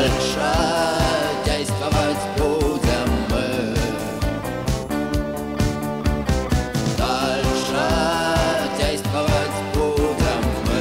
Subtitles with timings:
[0.00, 0.40] Дальше
[1.44, 3.74] действовать будем мы.
[6.96, 7.84] Дальше
[8.78, 10.80] действовать будем мы.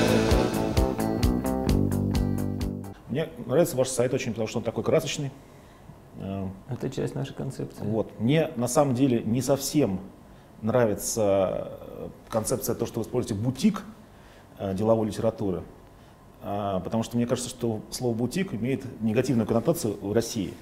[3.10, 5.32] Мне нравится ваш сайт очень, потому что он такой красочный.
[6.20, 7.84] Э, Это часть нашей концепции.
[7.84, 8.18] Вот.
[8.22, 10.00] Мне на самом деле не совсем
[10.62, 13.84] нравится э, концепция то, что вы используете бутик
[14.60, 15.64] э, деловой литературы.
[16.42, 20.54] А, Потому что мне кажется, что слово бутик имеет негативную коннотацию в России.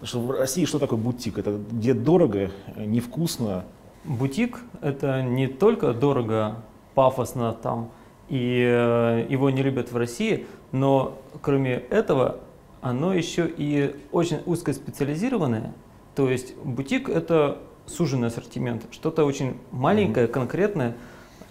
[0.00, 1.38] Потому что в России что такое бутик?
[1.38, 3.64] Это где дорого, невкусно.
[4.04, 6.56] Бутик— это не только дорого,
[6.94, 7.90] пафосно там,
[8.28, 12.40] и э, его не любят в России, но кроме этого
[12.80, 15.74] оно еще и очень узкоспециализированное.
[16.14, 20.96] То есть бутик— это суженный ассортимент, что-то очень маленькое, конкретное,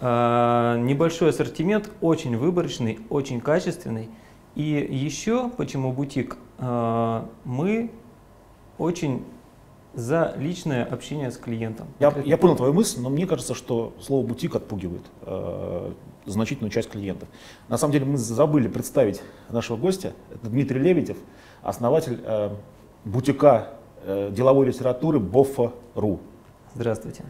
[0.00, 4.08] небольшой ассортимент, очень выборочный, очень качественный.
[4.54, 6.36] И еще почему бутик?
[6.58, 7.90] Э, Мы
[8.78, 9.24] очень
[9.94, 11.88] за личное общение с клиентом.
[11.98, 15.92] Я, я понял твою мысль, но мне кажется, что слово бутик отпугивает э,
[16.26, 17.28] значительную часть клиентов.
[17.68, 20.12] На самом деле мы забыли представить нашего гостя.
[20.32, 21.16] Это Дмитрий Лебедев,
[21.62, 22.50] основатель э,
[23.04, 23.70] бутика
[24.04, 26.20] э, деловой литературы Боффа.ру.
[26.74, 27.24] Здравствуйте.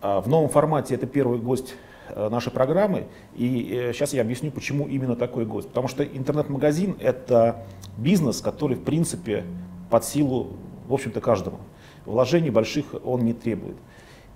[0.00, 1.74] А В новом формате это первый гость
[2.08, 3.06] э, нашей программы.
[3.34, 5.68] И сейчас я объясню, почему именно такой гость.
[5.68, 7.64] Потому что интернет-магазин– это
[7.96, 9.44] бизнес, который, в принципе,
[9.90, 10.56] под силу,
[10.88, 11.58] в общем-то, каждому.
[12.06, 13.76] Вложений больших он не требует.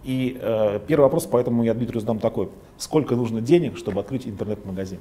[0.05, 2.49] И э, первый вопрос, поэтому я Дмитрию задам такой.
[2.79, 5.01] Сколько нужно денег, чтобы открыть интернет-магазин?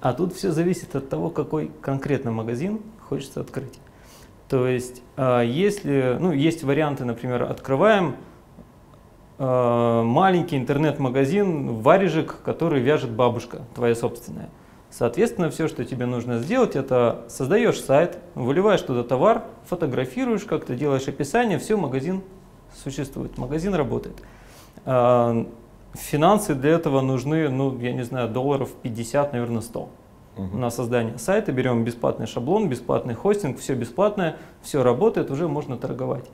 [0.00, 3.78] А тут все зависит от того, какой конкретно магазин хочется открыть.
[4.48, 8.16] То есть, а, если, ну, есть варианты, например, открываем
[9.38, 14.48] маленький интернет-магазин, варежек, который вяжет бабушка, твоя собственная.
[14.90, 21.06] Соответственно, все, что тебе нужно сделать, это создаешь сайт, выливаешь туда товар, фотографируешь как-то, делаешь
[21.08, 22.22] описание, все, магазин
[22.82, 24.16] существует, магазин работает.
[24.84, 25.46] А,
[25.94, 29.88] Финансы для этого нужны, ну, я не знаю, долларов 50, наверное, 100
[30.36, 30.60] Мгм.
[30.60, 36.26] на создание сайта, берем бесплатный шаблон, бесплатный хостинг, все бесплатное, все работает, уже можно торговать.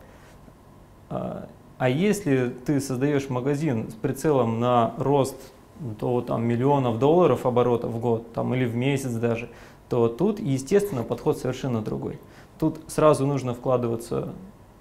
[1.78, 5.36] А если ты создаешь магазин с прицелом на рост
[5.80, 9.48] до там, миллионов долларов оборотов в год, там, или в месяц даже,
[9.88, 12.18] то тут, естественно, подход совершенно другой.
[12.58, 14.32] Тут сразу нужно вкладываться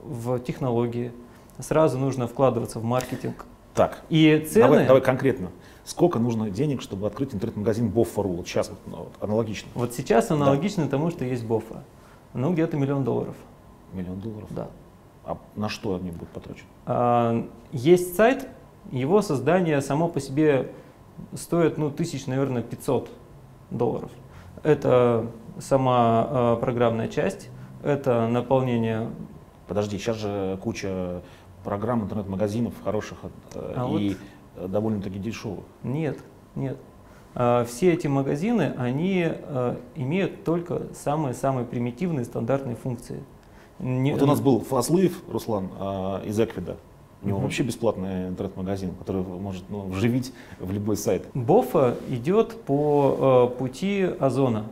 [0.03, 1.12] в технологии,
[1.59, 3.46] сразу нужно вкладываться в маркетинг.
[3.73, 4.63] Так, И цены...
[4.63, 5.50] давай, давай конкретно.
[5.84, 8.29] Сколько нужно денег, чтобы открыть интернет-магазин Боффа.ру?
[8.34, 9.69] Вот сейчас вот, ну, вот аналогично.
[9.73, 11.84] Вот сейчас аналогично тому, что есть Бофа.
[12.34, 13.35] Ну, где-то миллион долларов.
[13.94, 14.47] Миллион долларов.
[14.52, 14.68] Да.
[15.24, 16.68] А на что они будут потрачены?
[16.86, 18.48] А, Есть сайт,
[18.92, 20.72] его создание само по себе
[21.34, 23.09] стоит, ну, тысяч, наверное, 500
[23.70, 24.12] долларов.
[24.64, 25.28] Это
[25.59, 27.50] сама а, программная часть,
[27.84, 29.09] это наполнение.
[29.68, 31.22] Подожди, сейчас же куча
[31.64, 33.20] программ, интернет-магазинов хороших
[33.53, 34.16] э, А и
[34.56, 35.64] э, довольно-таки дешевых.
[35.84, 36.18] Нет,
[36.56, 36.78] нет.
[37.34, 43.24] А, Все эти магазины, они а, имеют только самые-самые примитивные стандартные функции.
[43.81, 46.78] Не- Вот у нас был Фаслыев Руслан а, из Эквида.
[47.24, 47.46] У него Мгм.
[47.46, 51.28] вообще бесплатный интернет-магазин, который может ну, вживить в любой сайт.
[51.34, 54.66] Бофа идет по э, пути озона.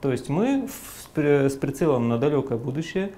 [0.00, 3.10] То есть мы в- с при- с прицелом на далекое будущее,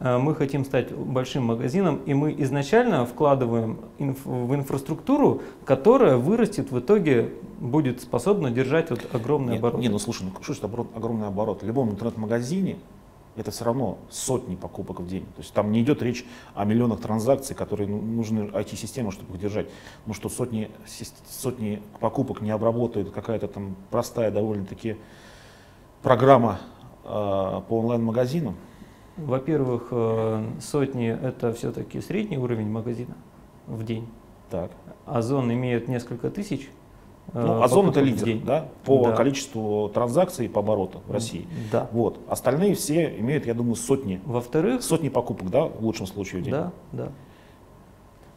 [0.00, 6.72] э, мы хотим стать большим магазином, и мы изначально вкладываем инф- в инфраструктуру, которая вырастет
[6.72, 7.30] в итоге,
[7.60, 9.80] будет способна держать вот огромный Не, оборот.
[9.80, 11.62] не, ну слушай, ну что это оборот- огромный оборот?
[11.62, 12.76] В любом интернет-магазине
[13.40, 15.24] это все равно сотни покупок в день.
[15.36, 19.40] То есть там не идет речь о миллионах транзакций, которые ну, нужны IT-системы, чтобы их
[19.40, 19.68] держать.
[20.06, 20.70] Ну что сотни,
[21.28, 24.96] сотни покупок не обработает какая-то там простая довольно-таки
[26.02, 26.60] программа
[27.04, 28.54] э, по онлайн-магазину.
[29.16, 29.92] Во-первых,
[30.60, 33.16] сотни это все-таки средний уровень магазина
[33.66, 34.08] в день.
[34.48, 34.70] Так.
[35.06, 36.70] Озон имеет несколько тысяч.
[37.32, 38.44] Э, Ну, Озон это лидер, день.
[38.44, 39.12] да, по Да.
[39.12, 41.46] количеству транзакций и по обороту в России.
[41.70, 41.88] Да.
[41.92, 42.18] Вот.
[42.28, 46.52] Остальные все имеют, я думаю, сотни, Во-вторых, сотни покупок, да, в лучшем случае в день.
[46.54, 47.08] Да, да.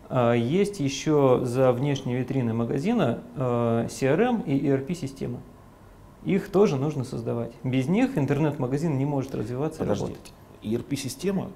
[0.10, 5.40] А, Есть еще за внешней витриной магазина э, CRM и ERP-системы.
[6.26, 7.54] Их тоже нужно создавать.
[7.64, 10.04] Без них интернет-магазин не может развиваться и Подожди.
[10.06, 10.34] работать.
[10.64, 11.48] ERP-система,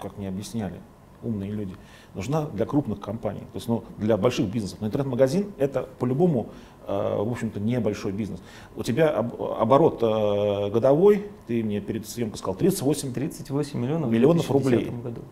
[0.00, 0.80] как мне объясняли
[1.22, 1.74] умные люди,
[2.14, 4.78] нужна для крупных компаний, то есть ну, для больших бизнесов.
[4.80, 8.40] Но интернет-магазин это по-любому, э, в общем-то, небольшой бизнес.
[8.76, 14.46] У тебя об- оборот э, годовой, ты мне перед съемкой сказал, 38, 38 миллионов, Миллионов
[14.46, 15.02] 2010 рублей.
[15.02, 15.22] году.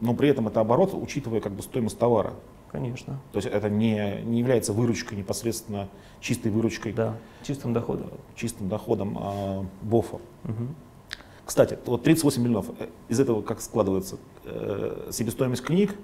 [0.00, 2.32] но при этом это оборот, учитывая как бы стоимость товара.
[2.72, 3.20] Конечно.
[3.32, 5.88] То есть это не, не является выручкой непосредственно
[6.20, 8.06] чистой выручкой, Да, чистым доходом.
[8.36, 10.18] чистым доходом э, БОФа.
[10.44, 10.74] Мгм.
[11.44, 15.96] Кстати, вот 38 миллионов, э, из этого как складывается э, себестоимость книг,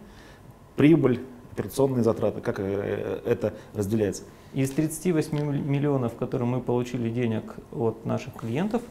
[0.75, 1.25] прибыль,
[1.57, 4.25] операционные затраты, как э, это разделяется?
[4.53, 8.83] Из 38 миллионов, которые мы получили денег от наших клиентов,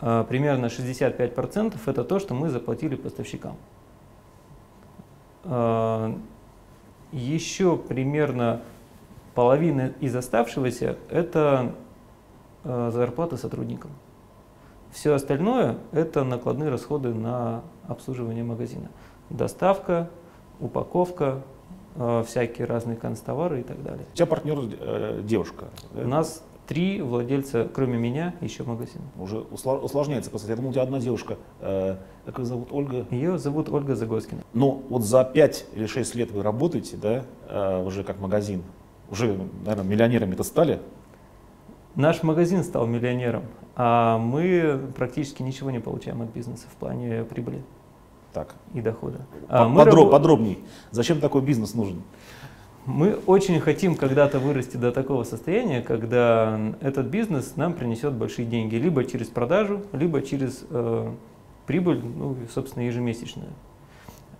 [0.00, 3.56] э, примерно 65% это то, что мы заплатили поставщикам.
[5.44, 6.12] Э,
[7.12, 8.62] Еще примерно
[9.34, 11.74] половина из оставшегося это
[12.64, 13.90] зарплаты сотрудникам.
[14.92, 18.88] Все остальное это накладные расходы на обслуживание магазина.
[19.30, 20.10] Доставка,
[20.60, 21.42] упаковка,
[22.26, 24.06] всякие разные констовары и так далее.
[24.12, 25.66] У тебя партнер э, девушка.
[25.92, 26.02] да?
[26.02, 29.02] У нас три владельца, кроме меня, еще магазин.
[29.18, 30.48] Уже усложняется процесс.
[30.48, 31.36] Я думал, у тебя одна девушка.
[31.60, 32.68] Э, как ее зовут?
[32.70, 33.06] Ольга?
[33.10, 34.42] Ее зовут Ольга Загоскина.
[34.54, 38.62] Но вот за 5 или 6 лет вы работаете, да, э, уже как магазин.
[39.10, 40.80] Уже, наверное, миллионерами-то стали.
[41.94, 43.42] Наш магазин стал миллионером,
[43.76, 47.62] а мы практически ничего не получаем от бизнеса в плане прибыли
[48.32, 49.20] Так, и дохода.
[49.48, 50.58] А мы, подро- рабо- подробней.
[50.90, 52.02] Зачем такой бизнес нужен?
[52.84, 58.74] мы очень хотим когда-то вырасти до такого состояния, когда этот бизнес нам принесет большие деньги,
[58.74, 61.12] либо через продажу, либо через э,
[61.66, 63.50] прибыль, ну, собственно, ежемесячную.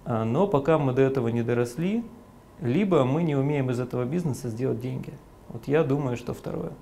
[0.05, 2.03] А, Но пока мы до этого не доросли,
[2.61, 5.13] либо мы не умеем из этого бизнеса сделать деньги.
[5.49, 6.73] Вот я думаю, что второе.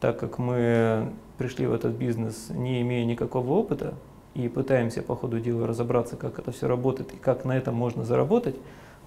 [0.00, 3.94] Так как мы пришли в этот бизнес, не имея никакого опыта,
[4.38, 8.04] и пытаемся по ходу дела разобраться, как это все работает и как на этом можно
[8.04, 8.54] заработать,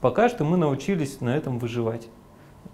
[0.01, 2.10] пока что мы научились на этом выживать.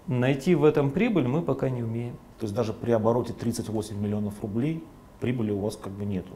[0.08, 2.14] Найти в этом прибыль мы пока не умеем.
[2.40, 4.82] То есть даже при обороте 38 миллионов рублей
[5.20, 6.30] прибыли у вас как бы нету.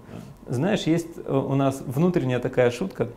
[0.47, 0.55] да?
[0.55, 3.09] Знаешь, есть э, у нас внутренняя такая шутка.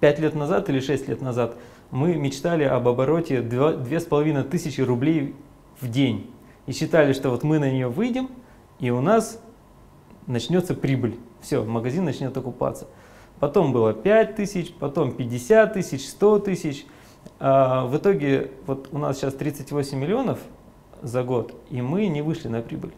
[0.00, 1.56] Пять лет назад или шесть лет назад
[1.90, 5.34] мы мечтали об обороте две с половиной тысячи рублей
[5.80, 6.30] в день.
[6.66, 8.28] И считали, что вот мы на нее выйдем,
[8.78, 9.40] и у нас
[10.26, 11.18] начнется прибыль.
[11.46, 12.88] Все, магазин начнет окупаться.
[13.38, 16.84] Потом было 5 тысяч, потом 50 тысяч, 100 тысяч.
[17.38, 20.40] А в итоге вот у нас сейчас 38 миллионов
[21.02, 22.90] за год, и мы не вышли на прибыль.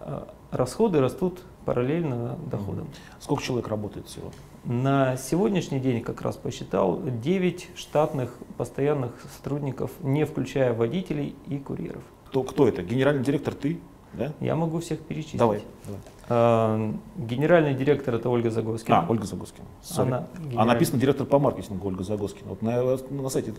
[0.00, 2.88] А Расходы растут параллельно доходам.
[3.20, 4.32] Сколько человек работает всего?
[4.64, 12.02] На сегодняшний день, как раз посчитал, 9 штатных постоянных сотрудников, не включая водителей и курьеров.
[12.26, 12.82] Кто, кто это?
[12.82, 13.78] Генеральный директор ты?
[14.14, 14.32] Да?
[14.40, 15.38] Я могу всех перечислить.
[15.38, 15.62] Давай.
[15.86, 16.00] давай.
[16.28, 18.98] А, Генеральный директор это Ольга Загоскина.
[19.00, 19.66] А, Ольга Загоскина.
[19.82, 20.02] Sorry.
[20.08, 22.50] Она А генераль- написано директор по маркетингу Ольга Загоскина.
[22.50, 23.54] Вот на, на сайте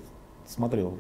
[0.46, 0.94] смотрел.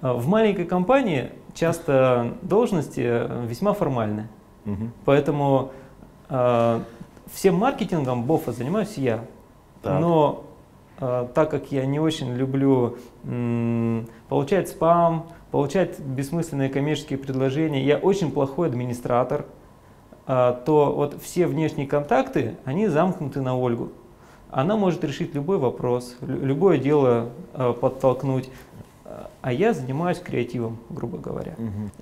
[0.00, 4.28] А, В маленькой компании часто должности э, весьма формальны.
[4.64, 4.92] Мгм.
[5.04, 5.70] Поэтому
[6.28, 6.80] э,
[7.32, 9.24] всем маркетингом БОФа занимаюсь я.
[9.82, 10.00] Так.
[10.00, 10.44] Но
[11.00, 17.96] э, так как я не очень люблю м, получать спам, получать бессмысленные коммерческие предложения, я
[17.98, 19.44] очень плохой администратор, э,
[20.26, 23.90] то вот все внешние контакты, они замкнуты на Ольгу.
[24.50, 28.50] Она может решить любой вопрос, лю- любое дело э, подтолкнуть.
[29.40, 31.54] А я занимаюсь креативом, грубо говоря.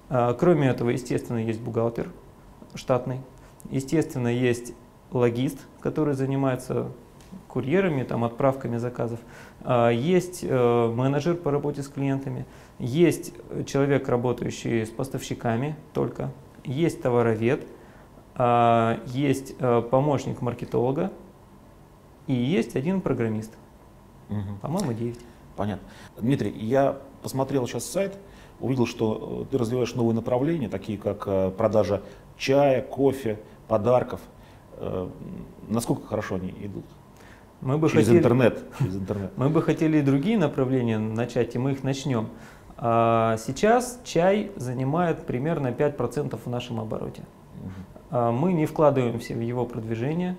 [0.09, 2.09] А, Кроме этого, естественно, есть бухгалтер
[2.75, 3.21] штатный.
[3.71, 4.73] Естественно, есть
[5.13, 6.89] логист, который занимается
[7.49, 9.21] курьерами, там, отправками заказов.
[9.63, 12.47] А, Есть э, менеджер по работе с клиентами.
[12.79, 13.35] Есть
[13.67, 16.31] человек, работающий с поставщиками только.
[16.65, 17.67] Есть товаровед.
[18.37, 21.13] А, Есть э, помощник маркетолога.
[22.27, 23.53] И есть один программист.
[24.29, 24.59] Мгм.
[24.61, 25.19] По-моему, 9.
[25.57, 25.87] Понятно.
[26.17, 28.19] Дмитрий, я посмотрел сейчас сайт,
[28.61, 32.03] увидел, что э, ты развиваешь новые направления, такие как э, продажа
[32.37, 34.21] чая, кофе, подарков.
[35.69, 36.85] Насколько хорошо они идут?
[37.61, 38.19] Мы бы Через хотели...
[38.19, 38.63] интернет.
[38.79, 39.33] Через интернет.
[39.37, 42.29] Мы бы хотели и другие направления начать, и мы их начнем.
[42.77, 47.23] А Сейчас чай занимает примерно 5% в нашем обороте.
[47.63, 47.73] Мгм.
[48.11, 50.37] А Мы не вкладываемся в его продвижение.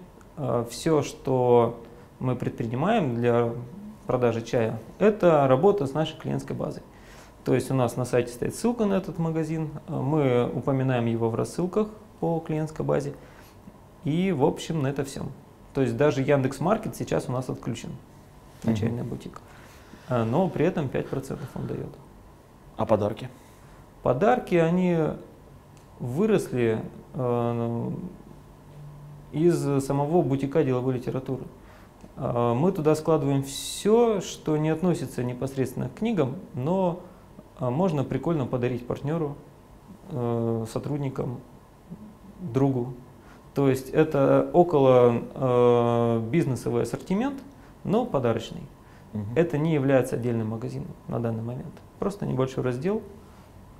[0.70, 1.82] Все, что
[2.20, 3.52] мы предпринимаем для
[4.06, 6.84] продажи чая, это работа с нашей клиентской базой.
[7.44, 11.30] То есть у нас на сайте стоит ссылка на этот магазин, а мы упоминаем его
[11.30, 13.14] в рассылках по клиентской базе.
[14.04, 15.24] И, в общем, на это все.
[15.74, 17.92] То есть даже Яндекс Маркет сейчас у нас отключен
[18.64, 18.80] на Мгм.
[18.80, 19.42] чайный бутик.
[20.10, 21.90] А, Но при этом 5% он дает.
[22.78, 23.30] А подарки?
[24.04, 24.98] Подарки, они
[26.00, 26.82] выросли
[27.14, 27.92] э,
[29.32, 31.44] из самого бутика деловой литературы.
[32.18, 37.00] Э, Мы туда складываем все, что не относится непосредственно к книгам, но
[37.60, 39.36] э, можно прикольно подарить партнеру,
[40.72, 41.40] сотрудникам,
[42.40, 42.94] другу.
[43.56, 47.42] То есть это около бизнесовый ассортимент,
[47.84, 48.62] но подарочный.
[49.14, 49.26] Мгм.
[49.34, 51.74] Это не является отдельным магазином на данный момент.
[51.98, 53.02] Просто небольшой раздел,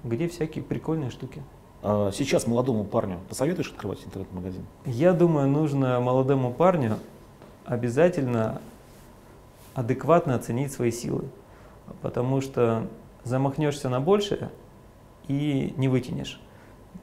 [0.04, 1.44] где всякие прикольные штуки.
[1.88, 4.66] А сейчас молодому парню посоветуешь открывать интернет-магазин?
[4.86, 6.98] Я думаю, нужно молодому парню
[7.64, 8.60] обязательно
[9.76, 11.26] адекватно оценить свои силы,
[12.02, 12.88] потому что
[13.24, 14.50] замахнешься на большее
[15.28, 16.42] и не вытянешь.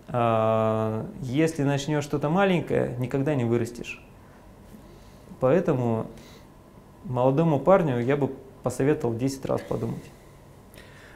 [0.09, 4.05] А если начнешь что-то маленькое, никогда не вырастешь.
[5.39, 6.09] Поэтому
[7.05, 8.33] молодому парню я бы
[8.65, 10.03] посоветовал 10 раз подумать.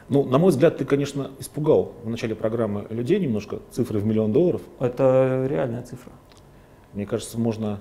[0.09, 4.31] Ну, на мой взгляд, ты, конечно, испугал в начале программы людей немножко, цифры в миллион
[4.31, 4.61] долларов.
[4.79, 6.11] Это реальная цифра.
[6.93, 7.79] Мне кажется, можно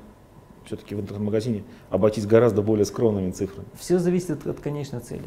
[0.64, 3.68] все-таки в интернет-магазине обойтись гораздо более скромными цифрами.
[3.78, 5.22] Все зависит от, от конечной цели.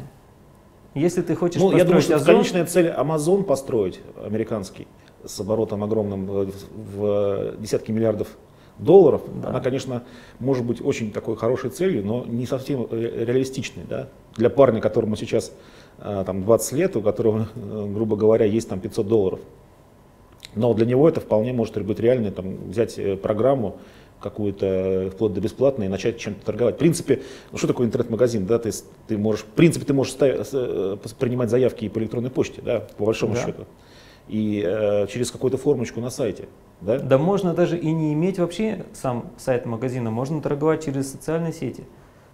[0.94, 4.86] Если ты хочешь Ну, я думаю, что Озон- конечная цель Amazon построить, американский,
[5.24, 8.28] с оборотом огромным э, в в десятки миллиардов
[8.84, 9.48] долларов, Да.
[9.50, 10.02] она, конечно,
[10.38, 13.84] может быть очень такой хорошей целью, но не совсем ре- реалистичной.
[13.88, 14.08] Да?
[14.36, 15.52] Для парня, которому сейчас
[15.98, 19.40] э, там, 20 лет, у которого, э, грубо говоря, есть там 500 долларов.
[20.54, 23.76] Но для него это вполне может быть реально, там, взять э, программу
[24.20, 26.74] какую-то э, вплоть до бесплатной и начать чем-то торговать.
[26.76, 27.22] В принципе,
[27.52, 28.46] ну что такое интернет-магазин?
[28.46, 28.58] Да?
[28.58, 28.70] Ты,
[29.06, 32.80] ты можешь, в принципе, ты можешь ставить- э, принимать заявки и по электронной почте, да,
[32.98, 33.40] по большому Да.
[33.44, 33.64] счету.
[34.30, 36.48] И э, через какую-то формочку на сайте.
[36.80, 36.98] Да?
[36.98, 41.84] Да можно даже и не иметь вообще сам сайт магазина, можно торговать через социальные сети.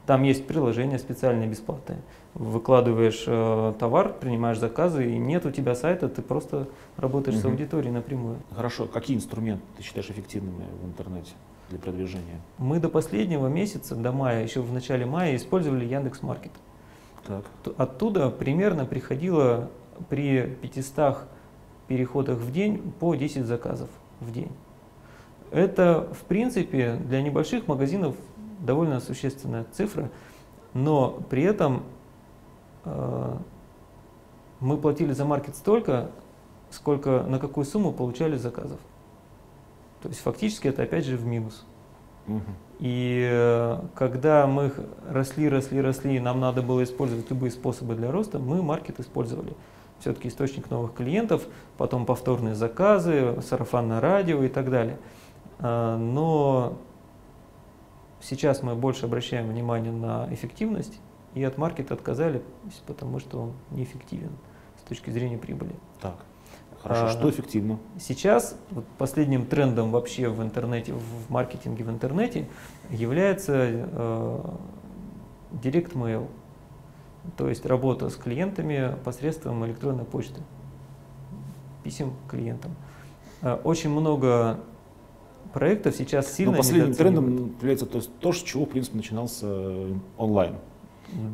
[0.04, 1.98] Там есть приложения специальные бесплатные.
[2.34, 7.52] Выкладываешь э, товар, принимаешь заказы, и нет у тебя сайта, ты просто работаешь с Мгм.
[7.52, 8.36] аудиторией напрямую.
[8.54, 11.32] Хорошо, какие инструменты ты считаешь эффективными в интернете
[11.70, 12.40] для продвижения?
[12.58, 16.52] Мы до последнего месяца, до мая, еще в начале мая, использовали Яндекс Маркет.
[17.26, 17.44] Так.
[17.78, 19.70] Оттуда примерно приходило
[20.08, 21.16] при 500
[21.86, 23.88] переходах в день по 10 заказов
[24.20, 24.50] в день.
[25.50, 28.16] Это, в принципе, для небольших магазинов
[28.60, 30.10] довольно существенная цифра,
[30.74, 31.84] но при этом
[32.84, 33.36] э,
[34.60, 36.10] мы платили за маркет столько,
[36.70, 38.80] сколько на какую сумму получали заказов.
[40.02, 41.64] То есть фактически это опять же в минус.
[42.80, 44.72] И э, когда мы
[45.08, 49.54] росли, росли, росли, нам надо было использовать любые способы для роста, мы маркет использовали.
[50.00, 51.46] Все-таки источник новых клиентов,
[51.78, 54.98] потом повторные заказы, сарафанное радио и так далее.
[55.58, 56.78] А, Но
[58.20, 60.98] сейчас мы больше обращаем внимание на эффективность
[61.34, 62.42] и от маркета отказались,
[62.86, 64.30] потому что он неэффективен
[64.78, 65.74] с точки зрения прибыли.
[66.00, 66.16] Так.
[66.82, 67.78] Хорошо, А, что эффективно?
[67.98, 72.48] Сейчас вот последним трендом вообще в интернете, в маркетинге в интернете
[72.90, 74.40] является э,
[75.52, 76.28] Direct Mail,
[77.36, 80.40] то есть работа с клиентами посредством электронной почты,
[81.82, 82.72] писем клиентам.
[83.42, 84.60] Э, Очень много
[85.52, 89.94] проектов сейчас сильно Но последним трендом является то, то, с чего, в принципе, начинался э,
[90.18, 90.56] онлайн.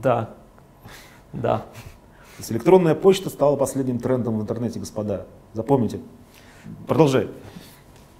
[0.03, 0.31] Да,
[1.33, 1.59] да.
[1.59, 5.27] То есть электронная почта стала последним трендом в интернете, господа.
[5.55, 6.01] Запомните.
[6.87, 7.29] Продолжай.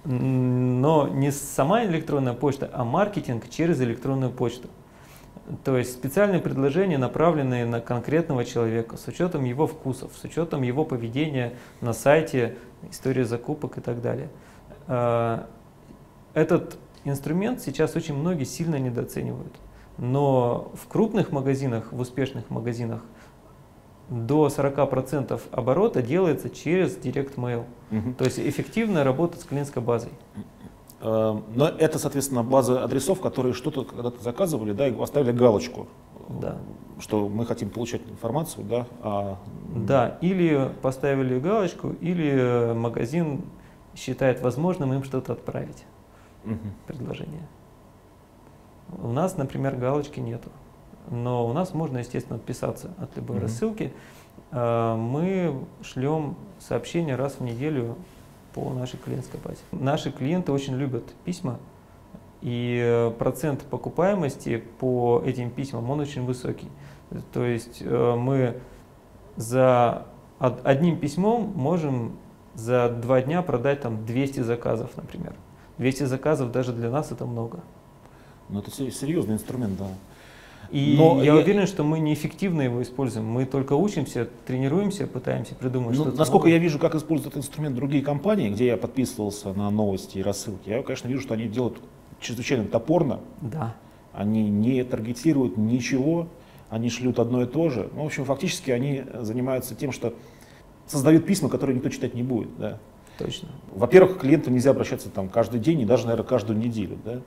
[0.05, 4.67] Но не сама электронная почта, а маркетинг через электронную почту.
[5.63, 10.85] То есть специальные предложения, направленные на конкретного человека, с учетом его вкусов, с учетом его
[10.85, 12.55] поведения на сайте,
[12.89, 14.29] истории закупок и так далее.
[14.87, 15.47] А,
[16.33, 19.53] Этот инструмент сейчас очень многие сильно недооценивают.
[19.97, 23.01] Но в крупных магазинах, в успешных магазинах,
[24.09, 27.65] до 40% оборота делается через Direct Mail.
[27.91, 28.13] Мгм.
[28.15, 30.11] То есть эффективно работать с клиентской базой.
[31.03, 35.87] Э, Но это, соответственно, база адресов, которые что-то когда-то заказывали, да, и оставили галочку,
[36.29, 36.57] Да.
[36.99, 39.37] что мы хотим получать информацию, да, а
[39.75, 43.41] Да, или поставили галочку, или э, магазин
[43.95, 45.83] считает возможным им что-то отправить,
[46.45, 46.73] Мгм.
[46.87, 47.47] предложение.
[49.01, 50.49] У нас, например, галочки нету.
[51.11, 53.45] Но у нас можно, естественно, отписаться от любой Мгм.
[53.45, 53.91] рассылки.
[54.51, 57.95] А, Мы шлем сообщения раз в неделю
[58.53, 59.59] по нашей клиентской базе.
[59.71, 61.59] Наши клиенты очень любят письма,
[62.41, 66.67] и э, процент покупаемости по этим письмам, он очень высокий.
[67.31, 68.59] То есть э, мы
[69.35, 70.05] за
[70.39, 72.13] од- одним письмом можем
[72.55, 75.33] за два дня продать там 200 заказов, например.
[75.77, 77.59] 200 заказов даже для нас это много.
[78.49, 79.87] Ну, это се- серьезный инструмент, да.
[80.71, 83.25] И Но я я- уверен, что мы неэффективно его используем.
[83.27, 86.17] Мы только учимся, тренируемся, пытаемся придумать Ну, что-то.
[86.17, 86.53] насколько новое.
[86.57, 90.69] я вижу, как используют этот инструмент другие компании, где я подписывался на новости и рассылки,
[90.69, 91.77] я, конечно, вижу, что они делают
[92.19, 93.75] чрезвычайно топорно, Да.
[94.13, 96.27] они не таргетируют ничего,
[96.69, 97.89] они шлют одно и то же.
[97.95, 100.13] Ну, в общем, фактически они занимаются тем, что
[100.87, 102.49] создают письма, которые никто читать не будет.
[102.57, 102.79] Да.
[103.19, 103.49] Точно.
[103.75, 106.97] Во-первых, к клиенту нельзя обращаться там каждый день и даже, наверное, каждую неделю.
[107.05, 107.19] Да?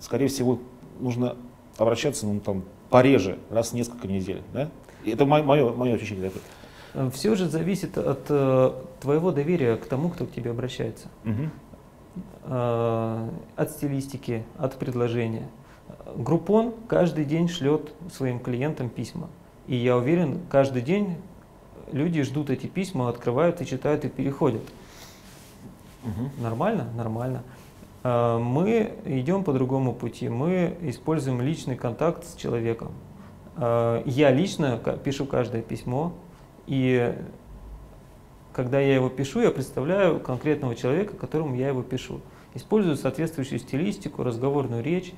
[0.00, 0.58] Скорее всего,
[0.98, 1.36] нужно
[1.76, 4.42] обращаться ну, там, пореже, раз в несколько недель.
[4.52, 4.68] Да?
[5.04, 7.10] Это мое, мое, ощущение такое.
[7.10, 11.08] Все же зависит от э, твоего доверия к тому, кто к тебе обращается.
[11.24, 11.50] Мгм.
[12.44, 15.48] Э, от стилистики, от предложения.
[16.16, 19.28] Группон каждый день шлет своим клиентам письма.
[19.66, 21.16] И я уверен, каждый день
[21.92, 24.62] люди ждут эти письма, открывают и читают и переходят.
[26.04, 26.30] Мгм.
[26.40, 26.88] Нормально?
[26.96, 27.42] Нормально.
[28.08, 30.28] А, Мы идем по другому пути.
[30.28, 32.92] Мы используем личный контакт с человеком.
[33.56, 36.12] А, Я лично пишу каждое письмо,
[36.68, 37.14] и
[38.52, 42.20] когда я его пишу, я представляю конкретного человека, которому я его пишу.
[42.54, 45.12] Использую соответствующую стилистику, разговорную речь.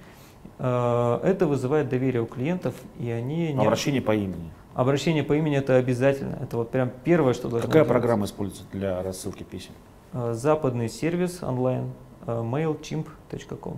[0.59, 3.61] А, Это вызывает доверие у клиентов, и они не...
[3.61, 4.51] Обращение по имени.
[4.73, 6.39] Обращение по имени это обязательно.
[6.41, 7.93] Это вот прям первое, что должно Какая делаться.
[7.93, 9.73] программа используется для рассылки писем?
[10.15, 13.77] Э, Западный сервис онлайн э, mailchimp.com.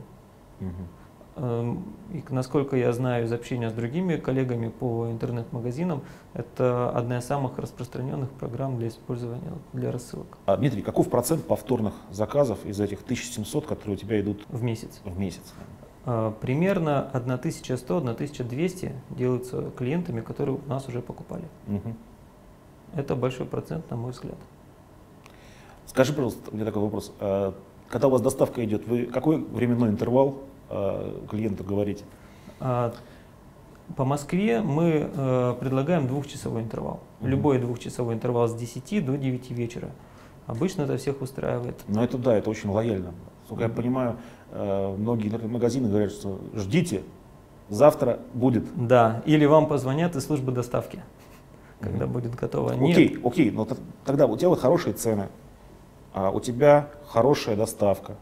[0.61, 0.73] Мгм.
[1.37, 6.02] Эм, И насколько я знаю из общения с другими коллегами по интернет-магазинам,
[6.35, 11.95] это одна из самых распространенных программ для использования для рассылок А, Дмитрий, каков процент повторных
[12.11, 15.00] заказов из этих 1700, которые у тебя идут в месяц.
[15.04, 15.54] в месяц?
[16.04, 21.45] Э, Примерно 1100-1200 делаются клиентами, которые у нас уже покупали.
[21.69, 21.97] Мгм.
[22.97, 24.37] Это большой процент, на мой взгляд.
[25.87, 27.12] Скажи, пожалуйста, у меня такой вопрос.
[27.90, 32.04] Когда у вас доставка идет, вы какой временной интервал а, клиенту говорите?
[32.61, 32.94] А,
[33.97, 37.00] По Москве мы э, предлагаем двухчасовой интервал.
[37.20, 37.30] Мгм.
[37.30, 39.90] Любой двухчасовой интервал с 10 до 9 вечера.
[40.47, 41.75] Обычно это всех устраивает.
[41.88, 43.12] Ну это да, это очень лояльно.
[43.47, 43.76] Сколько я Мгм.
[43.76, 44.16] понимаю,
[44.52, 47.02] э, многие интернет-магазины говорят, что ждите,
[47.68, 48.64] завтра будет.
[48.76, 51.02] Да, или вам позвонят из службы доставки,
[51.80, 52.75] когда будет готово.
[52.75, 53.66] Нет, Окей, окей, но
[54.04, 55.28] тогда у тебя вот хорошие цены,
[56.12, 58.17] а у тебя хорошая доставка,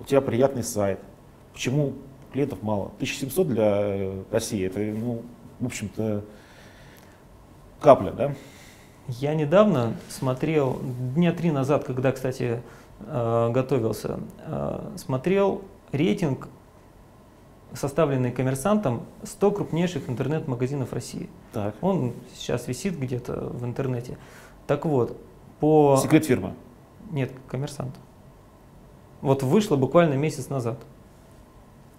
[0.00, 1.00] у тебя приятный сайт.
[1.52, 1.94] Почему
[2.32, 2.86] клиентов мало?
[2.96, 5.22] 1700 для э, России, это, ну,
[5.60, 6.24] в общем-то,
[7.80, 8.34] капля, да?
[9.08, 10.80] Я недавно смотрел,
[11.14, 12.62] дня три назад, когда, кстати,
[13.00, 16.48] э, готовился, э, смотрел рейтинг,
[17.74, 21.28] составленный коммерсантом 100 крупнейших интернет-магазинов России.
[21.52, 21.74] Так.
[21.80, 24.16] Он сейчас висит где-то в интернете.
[24.66, 25.16] Так вот,
[25.60, 25.98] по...
[26.02, 26.54] Секрет фирмы.
[27.14, 27.94] Нет, коммерсант.
[29.20, 30.80] Вот вышло буквально месяц назад.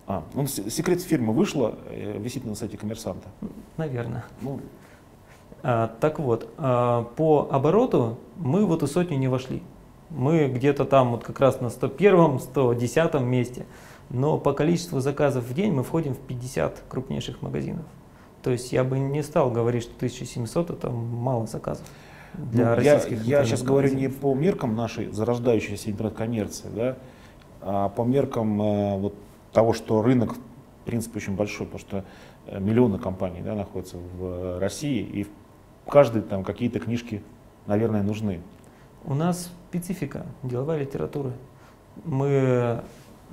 [0.07, 3.29] А, ну, секрет фирмы вышла, э, висит на сайте коммерсанта.
[3.77, 4.25] Наверное.
[4.41, 4.59] Ну,
[5.63, 9.63] А, так вот, а, по обороту мы в эту сотню не вошли.
[10.09, 13.65] Мы где-то там вот как раз на 101-м, 110 месте.
[14.09, 17.85] Но по количеству заказов в день мы входим в 50 крупнейших магазинов.
[18.43, 21.87] То есть я бы не стал говорить, что 1700 это мало заказов
[22.37, 26.97] для Ну, я, российских я сейчас говорю не по меркам нашей зарождающейся интернет-коммерции, да,
[27.61, 29.15] а по меркам э, вот
[29.51, 32.05] того, что рынок, в принципе, очень большой, потому что
[32.47, 37.21] э, миллионы компаний да, находятся в э, России, и в каждой там какие-то книжки,
[37.65, 38.41] наверное, нужны.
[39.03, 41.31] У нас специфика деловая литература.
[42.03, 42.81] Мы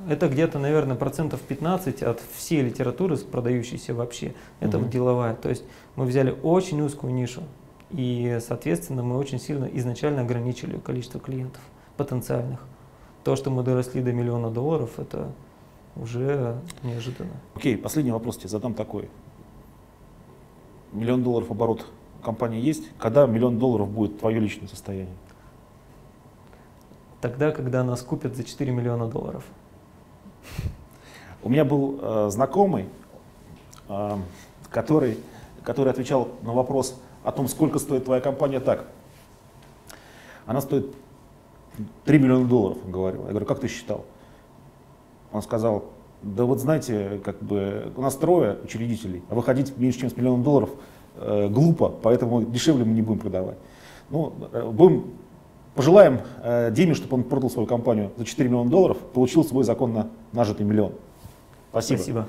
[0.09, 4.35] это где-то, наверное, процентов 15 от всей литературы, продающейся вообще.
[4.61, 5.35] Это вот деловая.
[5.35, 5.65] То есть
[5.97, 7.43] мы взяли очень узкую нишу.
[7.93, 11.63] И, соответственно, мы очень сильно изначально ограничили количество клиентов
[11.97, 12.61] потенциальных.
[13.23, 15.31] То, что мы доросли до миллиона долларов, это
[15.97, 17.33] уже неожиданно.
[17.55, 19.11] Окей, последний вопрос тебе задам такой.
[20.93, 21.87] Миллион долларов оборот
[22.23, 22.85] компании есть.
[22.99, 25.15] Когда миллион долларов будет твое личное состояние?
[27.21, 29.45] Тогда, когда нас купят за 4 миллиона долларов.
[31.43, 32.87] У меня был э, знакомый,
[33.89, 34.17] э,
[34.71, 35.19] который,
[35.65, 38.87] который отвечал на вопрос о том, сколько стоит твоя компания так.
[40.47, 40.95] Она стоит
[42.05, 43.23] 3 миллиона долларов, он говорил.
[43.23, 44.05] Я говорю, как ты считал?
[45.33, 45.85] Он сказал,
[46.23, 50.43] да вот знаете, как бы у нас трое учредителей, а выходить меньше, чем с миллионом
[50.43, 50.71] долларов
[51.17, 53.57] э, глупо, поэтому дешевле мы не будем продавать.
[54.11, 55.05] Ну, э, будем,
[55.75, 60.11] пожелаем э, Диме, чтобы он продал свою компанию за 4 миллиона долларов, получил свой законно
[60.33, 60.93] нажитый миллион.
[61.71, 61.99] Спасибо.
[61.99, 62.29] Спасибо.